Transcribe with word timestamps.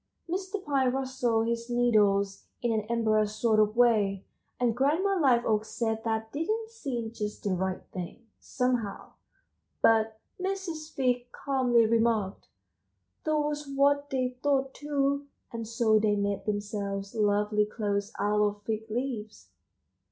Mr. 0.27 0.65
Pine 0.65 0.91
rustled 0.91 1.45
his 1.47 1.69
needles 1.69 2.45
in 2.63 2.71
an 2.71 2.87
embarrassed 2.89 3.39
sort 3.39 3.59
of 3.59 3.75
way, 3.75 4.25
and 4.59 4.75
Grandma 4.75 5.15
Liveoak 5.21 5.63
said 5.63 6.03
that 6.03 6.31
didn't 6.31 6.71
seem 6.71 7.11
just 7.11 7.43
the 7.43 7.51
right 7.51 7.83
thing, 7.93 8.25
somehow; 8.39 9.11
but 9.83 10.17
Mrs. 10.41 10.91
Fig 10.91 11.31
calmly 11.31 11.85
remarked: 11.85 12.47
"That 13.25 13.37
was 13.37 13.67
what 13.67 14.09
they 14.09 14.29
thought 14.41 14.73
too 14.73 15.27
and 15.53 15.67
so 15.67 15.99
they 15.99 16.15
made 16.15 16.45
themselves 16.45 17.13
lovely 17.13 17.67
clothes 17.67 18.11
out 18.19 18.41
of 18.41 18.61
fig 18.63 18.89
leaves." 18.89 19.49